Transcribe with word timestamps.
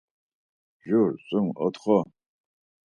Jur, 0.87 1.11
sum, 1.29 1.47
otxo. 1.67 1.99